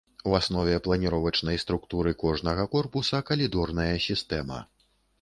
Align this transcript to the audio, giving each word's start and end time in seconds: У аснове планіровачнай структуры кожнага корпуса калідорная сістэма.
У 0.29 0.31
аснове 0.37 0.79
планіровачнай 0.87 1.61
структуры 1.65 2.15
кожнага 2.25 2.67
корпуса 2.75 3.23
калідорная 3.31 3.91
сістэма. 4.11 4.63